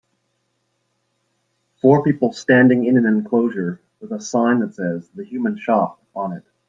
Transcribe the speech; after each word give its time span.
Four 1.79 2.01
people 2.03 2.33
standing 2.33 2.85
in 2.85 2.97
an 2.97 3.05
enclosure 3.05 3.79
with 3.99 4.11
a 4.11 4.19
sign 4.19 4.61
that 4.61 4.73
says 4.73 5.07
The 5.09 5.23
Human 5.23 5.59
Shop 5.59 6.01
on 6.15 6.31
it 6.33 6.43